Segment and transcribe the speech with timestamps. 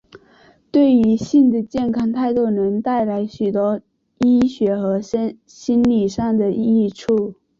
[0.71, 3.79] 对于性的健康态度能带来许多
[4.17, 7.35] 医学和心里上的益处。